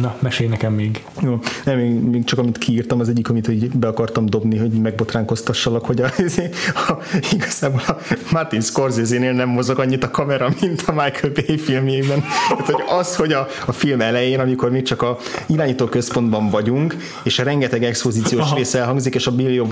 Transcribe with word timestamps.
Na, 0.00 0.16
mesélj 0.18 0.48
nekem 0.48 0.72
még. 0.72 1.04
Jó, 1.20 1.38
nem, 1.64 1.78
még, 1.78 2.00
még 2.00 2.24
csak 2.24 2.38
amit 2.38 2.58
kiírtam, 2.58 3.00
az 3.00 3.08
egyik, 3.08 3.28
amit 3.28 3.46
hogy 3.46 3.70
be 3.70 3.86
akartam 3.86 4.26
dobni, 4.26 4.56
hogy 4.56 4.70
megbotránkoztassalak, 4.70 5.84
hogy 5.84 6.00
a, 6.00 6.06
a, 6.88 6.98
igazából 7.32 7.82
a 7.86 7.96
Martin 8.30 8.60
Scorsese-nél 8.60 9.32
nem 9.32 9.48
mozog 9.48 9.78
annyit 9.78 10.04
a 10.04 10.10
kamera, 10.10 10.48
mint 10.60 10.82
a 10.86 10.92
Michael 10.92 11.32
Bay 11.34 11.58
filmjében. 11.58 12.24
Tehát, 12.48 12.70
hogy 12.70 12.84
az, 12.98 13.16
hogy 13.16 13.32
a, 13.32 13.46
a 13.66 13.72
film 13.72 14.00
elején, 14.00 14.40
amikor 14.40 14.70
mi 14.70 14.82
csak 14.82 15.02
a 15.02 15.18
irányító 15.46 15.86
központban 15.86 16.50
vagyunk, 16.50 16.96
és 17.22 17.38
a 17.38 17.42
rengeteg 17.42 17.84
expozíciós 17.84 18.42
Aha. 18.42 18.56
része 18.56 18.78
elhangzik, 18.78 19.14
és 19.14 19.26
a 19.26 19.30
Billy 19.30 19.62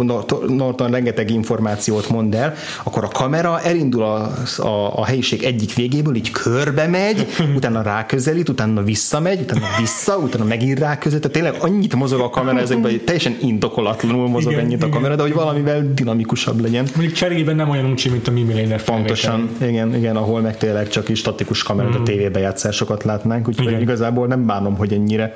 Norton 0.46 0.90
rengeteg 0.90 1.30
információt 1.30 2.08
mond 2.08 2.34
el, 2.34 2.54
akkor 2.82 3.04
a 3.04 3.08
kamera 3.08 3.60
elindul 3.60 4.02
a, 4.02 4.32
a, 4.56 4.98
a 4.98 5.04
helyiség 5.04 5.42
egyik 5.42 5.74
végéből, 5.74 6.14
így 6.14 6.30
körbe 6.30 6.86
megy, 6.86 7.26
utána 7.56 7.82
ráközelít, 7.82 8.48
utána 8.48 8.82
visszamegy, 8.82 9.40
utána 9.40 9.66
vissza, 9.78 10.15
utána 10.18 10.44
megint 10.44 10.78
ráközelít, 10.78 11.30
tehát 11.30 11.36
tényleg 11.36 11.72
annyit 11.72 11.94
mozog 11.94 12.20
a 12.20 12.30
kamera 12.30 12.58
ezekben, 12.58 12.90
hogy 12.90 13.00
teljesen 13.00 13.36
indokolatlanul 13.40 14.28
mozog 14.28 14.52
igen, 14.52 14.64
ennyit 14.64 14.82
a 14.82 14.88
kamera, 14.88 15.16
de 15.16 15.22
hogy 15.22 15.32
valamivel 15.32 15.92
dinamikusabb 15.94 16.60
legyen. 16.60 16.86
Mondjuk 16.94 17.16
cserében 17.16 17.56
nem 17.56 17.68
olyan 17.68 17.84
uncsi, 17.84 18.08
mint 18.08 18.28
a 18.28 18.30
Mimi 18.30 18.54
Lehner 18.54 18.82
Pontosan, 18.82 19.50
igen, 19.60 19.94
igen, 19.94 20.16
ahol 20.16 20.40
meg 20.40 20.56
tényleg 20.56 20.88
csak 20.88 21.08
is 21.08 21.18
statikus 21.18 21.62
kamera, 21.62 21.88
mm. 21.88 21.92
a 21.92 22.02
tévébejátszásokat 22.02 23.04
látnánk, 23.04 23.48
úgyhogy 23.48 23.66
igen. 23.66 23.80
igazából 23.80 24.26
nem 24.26 24.46
bánom, 24.46 24.76
hogy 24.76 24.92
ennyire 24.92 25.34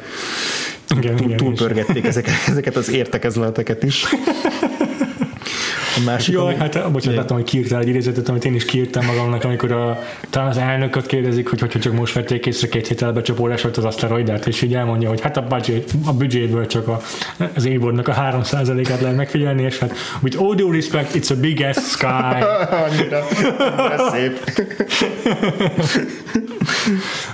igen, 0.96 1.16
túl, 1.16 1.26
igen, 1.26 1.36
túlpörgették 1.36 2.04
ezeket, 2.04 2.34
ezeket 2.46 2.76
az 2.76 2.90
értekezleteket 2.90 3.82
is. 3.82 4.04
A 6.00 6.04
másik, 6.04 6.34
Jaj, 6.34 6.44
ami... 6.44 6.54
hát 6.54 6.92
bocsánat, 6.92 7.18
láttam, 7.18 7.36
hogy 7.36 7.46
kiírtál 7.46 7.80
egy 7.80 7.88
idézetet, 7.88 8.28
amit 8.28 8.44
én 8.44 8.54
is 8.54 8.64
kiírtam 8.64 9.04
magamnak, 9.04 9.44
amikor 9.44 9.72
a, 9.72 10.02
talán 10.30 10.48
az 10.48 10.56
elnököt 10.56 11.06
kérdezik, 11.06 11.48
hogy 11.48 11.60
hogyha 11.60 11.78
csak 11.78 11.92
most 11.92 12.14
vették 12.14 12.46
észre 12.46 12.68
két 12.68 12.86
héttel 12.86 13.12
becsapódás 13.12 13.62
volt 13.62 13.76
az 13.76 13.84
aszteroidát, 13.84 14.46
és 14.46 14.62
így 14.62 14.74
elmondja, 14.74 15.08
hogy 15.08 15.20
hát 15.20 15.36
a, 15.36 15.42
budget, 15.42 15.94
a 16.06 16.12
büdzséből 16.12 16.66
csak 16.66 16.88
a, 16.88 17.00
az 17.54 17.64
évadnak 17.64 18.08
a 18.08 18.14
3%-át 18.14 19.00
lehet 19.00 19.16
megfigyelni, 19.16 19.62
és 19.62 19.78
hát 19.78 19.92
with 20.22 20.42
all 20.42 20.54
due 20.54 20.74
respect, 20.74 21.14
it's 21.14 21.30
a 21.32 21.40
big 21.40 21.64
ass 21.64 21.90
sky. 21.90 22.06
annyira, 22.86 23.26
annyira 23.58 24.10
szép. 24.10 24.40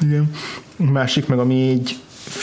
Igen. 0.07 0.31
Másik 0.77 1.27
meg, 1.27 1.39
ami 1.39 1.55
így 1.55 1.97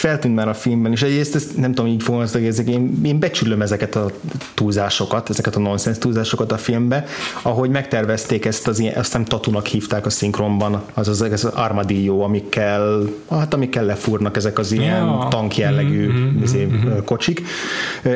feltűnt 0.04 0.36
már 0.36 0.48
a 0.48 0.54
filmben, 0.54 0.92
és 0.92 1.02
egyrészt 1.02 1.36
ezt 1.36 1.58
nem 1.58 1.74
tudom, 1.74 1.92
így 1.92 2.04
fogalmazni, 2.04 2.72
én, 2.72 3.02
én 3.04 3.20
becsülöm 3.20 3.62
ezeket 3.62 3.96
a 3.96 4.12
túlzásokat, 4.54 5.30
ezeket 5.30 5.56
a 5.56 5.60
nonsens 5.60 5.98
túlzásokat 5.98 6.52
a 6.52 6.58
filmbe, 6.58 7.06
ahogy 7.42 7.70
megtervezték 7.70 8.46
ezt 8.46 8.68
az 8.68 8.80
ilyen, 8.80 8.96
azt 8.96 9.14
nem 9.14 9.26
tatunak 9.26 9.66
hívták 9.66 10.06
a 10.06 10.10
szinkronban, 10.10 10.82
az 10.94 11.08
az, 11.08 11.22
az 11.22 11.46
armadillo, 11.46 12.20
amikkel, 12.20 13.04
hát 13.30 13.54
amikkel 13.54 13.86
lefúrnak 13.86 14.36
ezek 14.36 14.60
az 14.60 14.72
ilyen 14.72 15.06
ja. 15.06 15.28
tank 15.30 15.58
jellegű 15.58 16.08
mm-hmm, 16.08 16.44
izé, 16.44 16.66
mm-hmm. 16.66 16.98
kocsik. 17.06 17.42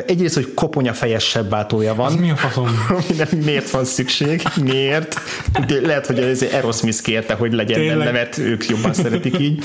Egyrészt, 0.06 0.34
hogy 0.34 0.54
koponya 0.54 0.92
fejesebb 0.92 1.50
váltója 1.50 1.94
van. 1.94 2.06
Ez 2.06 2.14
mi 2.14 2.30
a 2.30 2.36
faszom? 2.36 2.68
miért 3.44 3.70
van 3.70 3.84
szükség? 3.84 4.42
Miért? 4.62 5.20
De 5.66 5.80
lehet, 5.80 6.06
hogy 6.06 6.18
az 6.18 6.46
Aerosmith 6.52 7.02
kérte, 7.02 7.34
hogy 7.34 7.52
legyen 7.52 7.78
Tényleg? 7.78 7.98
benne, 7.98 8.10
mert 8.10 8.38
ők 8.38 8.68
jobban 8.68 8.92
szeretik 8.92 9.38
így. 9.38 9.62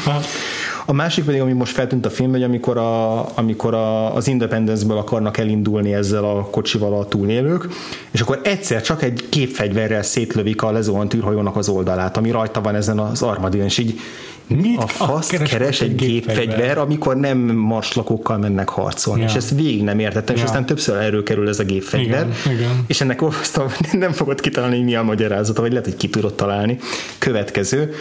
A 0.86 0.94
másik 0.94 1.26
pedig, 1.26 1.42
ami 1.42 1.54
most 1.54 1.74
feltűnt 1.74 2.06
a 2.06 2.10
film, 2.10 2.32
hogy 2.32 2.44
amikor, 2.44 2.78
a, 2.78 3.26
amikor 3.38 3.74
a, 3.74 4.16
az 4.16 4.28
Independence-ből 4.28 4.98
akarnak 4.98 5.38
elindulni 5.38 5.94
ezzel 5.94 6.24
a 6.24 6.48
kocsival 6.52 6.94
a 7.00 7.06
túlélők, 7.06 7.68
és 8.12 8.22
akkor 8.22 8.40
egyszer 8.44 8.82
csak 8.82 9.04
egy 9.04 9.26
képfegyverrel 9.30 10.04
szétlövik 10.04 10.62
a 10.62 10.72
lezuhant 10.72 11.14
űrhajónak 11.14 11.56
az 11.56 11.70
oldalát, 11.70 12.18
ami 12.18 12.32
rajta 12.32 12.62
van 12.62 12.76
ezen 12.76 13.00
az 13.00 13.22
armadillen, 13.22 13.68
és 13.68 13.78
így 13.78 14.00
Mit 14.48 14.78
a 14.78 14.88
fasz 14.88 15.28
keres, 15.28 15.50
keres 15.50 15.82
egy 15.82 15.96
gépfegyver, 15.96 16.78
amikor 16.78 17.16
nem 17.16 17.38
marslakókkal 17.38 18.38
mennek 18.38 18.70
harcolni, 18.70 19.22
ja. 19.22 19.28
és 19.28 19.34
ezt 19.34 19.50
végig 19.50 19.84
nem 19.84 20.00
értettem, 20.00 20.36
ja. 20.36 20.42
és 20.42 20.48
aztán 20.48 20.66
többször 20.66 21.02
erről 21.02 21.24
kerül 21.24 21.48
ez 21.48 21.60
a 21.60 21.64
gépfegyver, 21.64 22.28
igen, 22.46 22.56
igen. 22.56 22.84
és 22.88 23.02
ennek 23.02 23.22
olvastam, 23.22 23.68
nem 23.92 24.12
fogod 24.12 24.42
kitalálni, 24.42 24.76
hogy 24.76 24.86
mi 24.86 24.96
a 24.96 25.04
magyarázata, 25.04 25.62
vagy 25.62 25.70
lehet, 25.72 25.86
hogy 25.86 25.98
ki 25.98 26.10
tudod 26.10 26.34
találni. 26.34 26.78
Következő. 27.18 27.94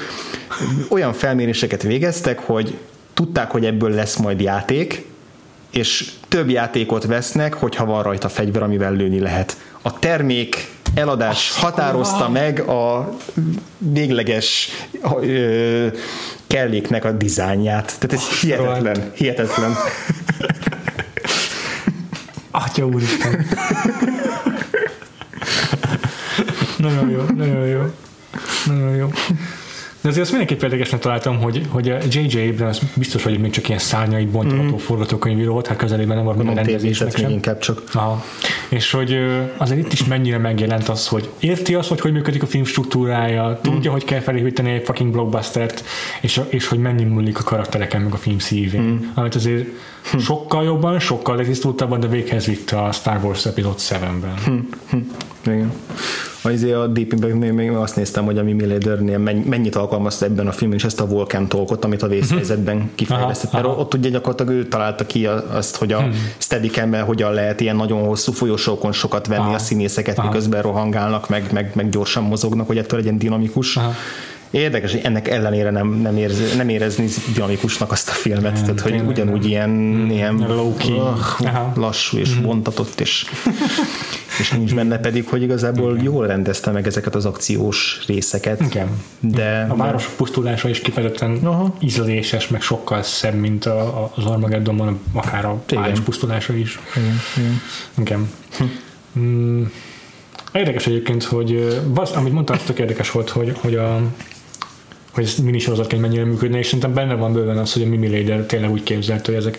Olyan 0.88 1.12
felméréseket 1.12 1.82
végeztek, 1.82 2.38
hogy 2.38 2.78
tudták, 3.14 3.50
hogy 3.50 3.64
ebből 3.64 3.90
lesz 3.90 4.16
majd 4.16 4.40
játék, 4.40 5.06
és 5.70 6.10
több 6.28 6.50
játékot 6.50 7.04
vesznek, 7.04 7.54
hogyha 7.54 7.84
van 7.84 8.02
rajta 8.02 8.28
fegyver, 8.28 8.62
amivel 8.62 8.92
lőni 8.92 9.18
lehet. 9.20 9.56
A 9.82 9.98
termék 9.98 10.70
eladás 10.94 11.58
határozta 11.58 12.28
meg 12.28 12.60
a 12.60 13.14
végleges 13.78 14.68
ö, 15.20 15.86
kelléknek 16.46 17.04
a 17.04 17.12
dizájnját. 17.12 17.96
Tehát 17.98 18.12
ez 18.12 18.40
hihetetlen, 18.40 19.12
hihetetlen. 19.14 19.76
Atya 22.50 22.86
úristen. 22.86 23.46
nagyon 26.76 27.10
jó, 27.10 27.22
nagyon 27.36 27.66
jó. 27.66 27.80
Nagyon 28.66 28.96
jó. 28.96 29.10
De 30.02 30.08
azért 30.08 30.22
azt 30.22 30.30
mindenképp 30.30 30.62
érdekesnek 30.62 31.00
találtam, 31.00 31.38
hogy, 31.38 31.66
hogy 31.68 31.90
a 31.90 31.98
J.J. 32.10 32.48
Abrams 32.48 32.78
biztos, 32.94 33.22
hogy 33.22 33.38
még 33.38 33.50
csak 33.50 33.68
ilyen 33.68 33.80
szárnyait 33.80 34.28
bontható 34.28 34.62
mm. 34.62 34.76
forgatókönyvíró 34.76 35.52
volt, 35.52 35.66
hát 35.66 35.76
közelében 35.76 36.16
nem 36.16 36.24
volt 36.24 36.36
minden 36.36 36.54
rendezés 36.54 36.98
meg 36.98 37.14
sem. 37.14 37.30
inkább 37.30 37.58
csak. 37.58 37.82
Aha. 37.92 38.24
És 38.68 38.90
hogy 38.90 39.18
azért 39.56 39.80
itt 39.80 39.92
is 39.92 40.04
mennyire 40.04 40.38
megjelent 40.38 40.88
az, 40.88 41.08
hogy 41.08 41.28
érti 41.40 41.74
azt, 41.74 41.88
hogy 41.88 42.00
hogy 42.00 42.12
működik 42.12 42.42
a 42.42 42.46
film 42.46 42.64
struktúrája, 42.64 43.60
tudja, 43.62 43.90
mm. 43.90 43.92
hogy 43.92 44.04
kell 44.04 44.20
felépíteni 44.20 44.70
egy 44.70 44.84
fucking 44.84 45.12
blockbustert, 45.12 45.84
és, 46.20 46.40
és 46.48 46.66
hogy 46.66 46.78
mennyi 46.78 47.04
múlik 47.04 47.38
a 47.38 47.42
karaktereken, 47.42 48.00
meg 48.00 48.12
a 48.12 48.16
film 48.16 48.38
szívén. 48.38 48.80
Mm. 48.80 48.96
Amit 49.14 49.34
azért 49.34 49.66
hm. 50.10 50.18
sokkal 50.18 50.64
jobban, 50.64 50.98
sokkal 50.98 51.36
letisztultabban, 51.36 52.00
de 52.00 52.06
véghez 52.06 52.46
vitte 52.46 52.82
a 52.82 52.92
Star 52.92 53.24
Wars 53.24 53.46
Episode 53.46 53.78
7-ben. 53.78 54.34
Hm. 54.44 54.58
Hm. 54.90 54.96
Igen. 55.46 55.72
Azért 56.42 56.76
a 56.76 56.86
Deep 56.86 57.12
Impact 57.12 57.52
még, 57.52 57.70
azt 57.70 57.96
néztem, 57.96 58.24
hogy 58.24 58.38
a 58.38 58.42
Mimi 58.42 58.66
Ledernél 58.66 59.18
mennyit 59.18 59.76
alkalmazta 59.76 60.24
ebben 60.24 60.46
a 60.46 60.52
filmben, 60.52 60.78
és 60.78 60.84
ezt 60.84 61.00
a 61.00 61.06
Vulcan 61.06 61.48
tolkot, 61.48 61.84
amit 61.84 62.02
a 62.02 62.06
vészhelyzetben 62.06 62.76
mhm. 62.76 62.86
kifejlesztett. 62.94 63.52
Mert 63.52 63.64
ott 63.64 63.94
ugye 63.94 64.08
gyakorlatilag 64.08 64.52
ő 64.52 64.68
találta 64.68 65.06
ki 65.06 65.26
azt, 65.26 65.76
hogy 65.76 65.92
a 65.92 66.00
hmm. 66.00 66.12
steadicam 66.38 66.92
hogyan 66.92 67.32
lehet 67.32 67.60
ilyen 67.60 67.76
nagyon 67.76 68.06
hosszú 68.06 68.32
folyosókon 68.32 68.92
sokat 68.92 69.26
venni 69.26 69.40
Aha. 69.40 69.54
a 69.54 69.58
színészeket, 69.58 70.18
Aha. 70.18 70.26
miközben 70.26 70.62
rohangálnak, 70.62 71.28
meg, 71.28 71.48
meg, 71.52 71.70
meg 71.74 71.88
gyorsan 71.88 72.22
mozognak, 72.22 72.66
hogy 72.66 72.78
ettől 72.78 72.98
legyen 72.98 73.18
dinamikus. 73.18 73.76
Aha 73.76 73.92
Érdekes, 74.52 74.92
hogy 74.92 75.00
ennek 75.04 75.28
ellenére 75.28 75.70
nem, 75.70 75.88
nem, 75.88 76.16
érz, 76.16 76.56
nem 76.56 76.68
érezni 76.68 77.08
dinamikusnak 77.34 77.92
azt 77.92 78.08
a 78.08 78.12
filmet, 78.12 78.52
nem, 78.52 78.62
tehát 78.62 78.80
hogy 78.80 78.92
tényleg, 78.92 79.08
ugyanúgy 79.08 79.46
ilyen, 79.46 79.68
mm, 79.70 80.10
ilyen 80.10 80.34
uh, 80.34 81.76
lassú 81.76 82.18
és 82.18 82.34
mm. 82.34 82.42
bontatott, 82.42 83.00
és, 83.00 83.24
és 84.42 84.50
nincs 84.50 84.74
benne 84.74 84.98
pedig, 84.98 85.28
hogy 85.28 85.42
igazából 85.42 85.92
Igen. 85.92 86.04
jól 86.04 86.26
rendezte 86.26 86.70
meg 86.70 86.86
ezeket 86.86 87.14
az 87.14 87.26
akciós 87.26 88.02
részeket. 88.06 88.60
Igen. 88.60 88.88
De, 89.20 89.66
a 89.68 89.76
város 89.76 90.06
pusztulása 90.06 90.68
is 90.68 90.80
kifejezetten 90.80 91.38
Aha. 91.42 91.74
ízléses, 91.80 92.48
meg 92.48 92.60
sokkal 92.60 93.02
szebb, 93.02 93.34
mint 93.34 93.64
a, 93.64 93.80
a, 93.80 94.12
az 94.14 94.24
Armageddonban, 94.24 95.00
akár 95.12 95.44
a 95.44 95.62
pályás 95.66 96.00
pusztulása 96.00 96.54
is. 96.54 96.78
Igen. 96.96 97.20
Igen. 97.36 97.60
Igen. 97.98 98.30
Hm. 98.58 98.64
Mm. 99.20 99.62
Érdekes 100.52 100.86
egyébként, 100.86 101.24
hogy 101.24 101.82
amit 102.14 102.32
mondtál, 102.32 102.56
az 102.56 102.62
tök 102.62 102.78
érdekes 102.78 103.10
volt, 103.10 103.30
hogy, 103.30 103.52
hogy 103.60 103.74
a, 103.74 104.00
hogy 105.12 105.24
ez 105.24 105.34
minisorozatként 105.34 106.02
mennyire 106.02 106.24
működne, 106.24 106.58
és 106.58 106.66
szerintem 106.66 106.94
benne 106.94 107.14
van 107.14 107.32
bőven 107.32 107.58
az, 107.58 107.72
hogy 107.72 107.82
a 107.82 107.86
Mimi 107.86 108.18
Lader 108.18 108.46
tényleg 108.46 108.70
úgy 108.70 108.82
képzelte, 108.82 109.24
hogy 109.24 109.40
ezek 109.40 109.58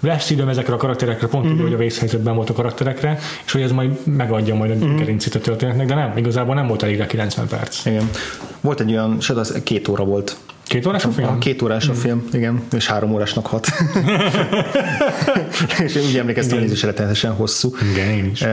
lesz 0.00 0.30
időm 0.30 0.48
ezekre 0.48 0.72
a 0.72 0.76
karakterekre, 0.76 1.26
pont 1.26 1.44
uh-huh. 1.44 1.60
úgy, 1.60 1.64
hogy 1.64 1.74
a 1.74 1.78
vészhelyzetben 1.78 2.34
volt 2.34 2.50
a 2.50 2.52
karakterekre, 2.52 3.18
és 3.44 3.52
hogy 3.52 3.62
ez 3.62 3.72
majd 3.72 3.98
megadja 4.04 4.54
majd 4.54 4.70
a 4.70 4.74
uh-huh. 4.74 4.98
gerincét 4.98 5.34
a 5.34 5.40
történetnek, 5.40 5.86
de 5.86 5.94
nem, 5.94 6.12
igazából 6.16 6.54
nem 6.54 6.66
volt 6.66 6.82
elég 6.82 7.00
a 7.00 7.06
90 7.06 7.46
perc. 7.46 7.86
Igen. 7.86 8.10
Volt 8.60 8.80
egy 8.80 8.90
olyan, 8.90 9.20
se 9.20 9.34
az 9.34 9.60
két 9.62 9.88
óra 9.88 10.04
volt 10.04 10.36
Két 10.68 10.86
órás 10.86 11.04
a 11.04 11.08
film? 11.10 11.38
Két 11.38 11.62
órás 11.62 11.88
a 11.88 11.94
film, 11.94 12.28
igen, 12.32 12.62
és 12.76 12.86
három 12.86 13.12
órásnak 13.12 13.46
hat. 13.46 13.66
és 15.84 15.94
én 15.94 16.02
úgy 16.02 16.16
emlékeztem, 16.16 16.58
hogy 16.58 16.66
ez 16.66 16.72
is 16.72 16.82
rettenetesen 16.82 17.32
hosszú. 17.32 17.74
Igen, 17.92 18.08
én 18.08 18.30
is. 18.30 18.44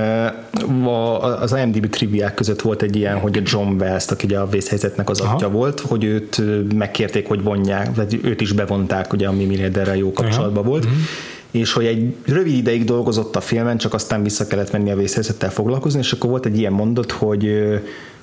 Az 1.39 1.55
IMDb 1.57 1.89
triviák 1.89 2.33
között 2.33 2.61
volt 2.61 2.81
egy 2.81 2.95
ilyen, 2.95 3.19
hogy 3.19 3.37
a 3.37 3.41
John 3.43 3.81
West, 3.81 4.11
aki 4.11 4.25
ugye 4.25 4.37
a 4.37 4.49
vészhelyzetnek 4.49 5.09
az 5.09 5.19
atya 5.19 5.49
volt, 5.49 5.79
hogy 5.79 6.03
őt 6.03 6.41
megkérték, 6.73 7.27
hogy 7.27 7.43
vonják, 7.43 7.95
vagy 7.95 8.19
őt 8.23 8.41
is 8.41 8.51
bevonták, 8.51 9.13
ugye, 9.13 9.27
ami 9.27 9.45
minél 9.45 9.93
jó 9.95 10.13
kapcsolatban 10.13 10.61
Aha. 10.61 10.69
volt. 10.69 10.85
Uh-huh 10.85 10.99
és 11.55 11.73
hogy 11.73 11.85
egy 11.85 12.15
rövid 12.25 12.53
ideig 12.53 12.83
dolgozott 12.83 13.35
a 13.35 13.41
filmen, 13.41 13.77
csak 13.77 13.93
aztán 13.93 14.23
vissza 14.23 14.47
kellett 14.47 14.71
menni 14.71 14.91
a 14.91 14.95
vészhelyzettel 14.95 15.51
foglalkozni, 15.51 15.99
és 15.99 16.11
akkor 16.11 16.29
volt 16.29 16.45
egy 16.45 16.57
ilyen 16.57 16.73
mondat, 16.73 17.11
hogy 17.11 17.53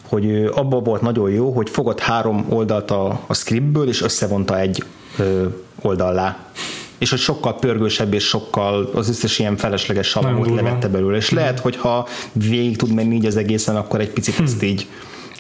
hogy 0.03 0.51
abban 0.55 0.83
volt 0.83 1.01
nagyon 1.01 1.31
jó, 1.31 1.51
hogy 1.51 1.71
fogott 1.71 2.01
három 2.01 2.47
oldalt 2.49 2.91
a, 2.91 3.21
a 3.27 3.35
scriptből, 3.35 3.89
és 3.89 4.03
összevonta 4.03 4.59
egy 4.59 4.85
ö, 5.19 5.45
oldallá 5.81 6.51
és 6.99 7.11
hogy 7.11 7.19
sokkal 7.19 7.59
pörgősebb 7.59 8.15
és 8.15 8.25
sokkal 8.25 8.91
az 8.95 9.09
összes 9.09 9.39
ilyen 9.39 9.57
felesleges 9.57 10.07
salamot 10.07 10.55
levette 10.55 10.89
belőle. 10.89 11.17
És 11.17 11.31
lehet, 11.31 11.59
hogy 11.59 11.77
ha 11.77 12.07
végig 12.33 12.77
tud 12.77 12.95
menni 12.95 13.15
így 13.15 13.27
az 13.27 13.37
egészen, 13.37 13.77
akkor 13.77 14.01
egy 14.01 14.11
picit 14.11 14.41
ezt 14.41 14.61
hm. 14.61 14.67
így, 14.67 14.87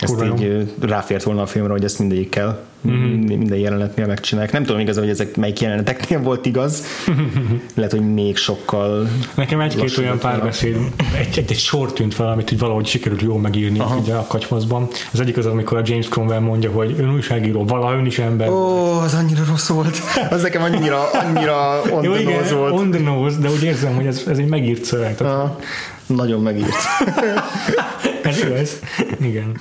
ezt 0.02 0.24
így 0.24 0.74
ráfért 0.80 1.22
volna 1.22 1.42
a 1.42 1.46
filmre, 1.46 1.72
hogy 1.72 1.84
ezt 1.84 1.98
mindegyik 1.98 2.28
kell 2.28 2.58
mm-hmm. 2.88 3.24
minden 3.26 3.58
jelenetnél 3.58 4.06
megcsinálják. 4.06 4.52
Nem 4.52 4.64
tudom 4.64 4.80
igazán, 4.80 5.02
hogy 5.02 5.12
ezek 5.12 5.36
melyik 5.36 5.60
jeleneteknél 5.60 6.20
volt 6.20 6.46
igaz. 6.46 6.84
Lehet, 7.74 7.92
hogy 7.92 8.14
még 8.14 8.36
sokkal 8.36 9.08
Nekem 9.34 9.60
egy-két 9.60 9.98
olyan 9.98 10.18
párbeszéd, 10.18 10.76
egy, 11.18 11.38
egy, 11.38 11.50
egy 11.50 11.58
sor 11.58 11.92
tűnt 11.92 12.14
fel, 12.14 12.28
amit 12.28 12.50
így 12.50 12.58
valahogy 12.58 12.86
sikerült 12.86 13.22
jól 13.22 13.38
megírni 13.38 13.78
Aha. 13.78 13.96
ugye 13.96 14.14
a 14.14 14.26
kacsmaszban. 14.26 14.88
Az 15.12 15.20
egyik 15.20 15.36
az, 15.36 15.46
amikor 15.46 15.78
a 15.78 15.82
James 15.84 16.08
Cromwell 16.08 16.40
mondja, 16.40 16.70
hogy 16.70 16.94
ön 16.98 17.12
újságíró, 17.12 17.64
valaha 17.64 17.94
ön 17.94 18.06
is 18.06 18.18
ember. 18.18 18.48
Ó, 18.48 18.98
az 18.98 19.14
annyira 19.14 19.42
rossz 19.48 19.68
volt. 19.68 19.98
Az 20.30 20.42
nekem 20.42 20.62
annyira, 20.62 21.10
annyira 21.10 21.80
on 21.90 22.02
Jó, 22.02 22.12
the 22.12 22.20
igen, 22.20 22.40
nose 22.40 22.54
volt. 22.54 22.72
on 22.72 22.90
the 22.90 23.00
nose, 23.00 23.36
de 23.38 23.50
úgy 23.50 23.62
érzem, 23.62 23.94
hogy 23.94 24.06
ez, 24.06 24.22
ez 24.26 24.38
egy 24.38 24.48
megírt 24.48 24.84
szöveg. 24.84 25.14
Tehát. 25.16 25.62
Nagyon 26.14 26.42
megírt. 26.42 26.74
ez 28.22 28.38
igaz? 28.38 28.78
Igen. 29.20 29.60